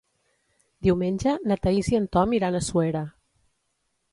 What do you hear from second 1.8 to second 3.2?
i en Tom iran a Suera.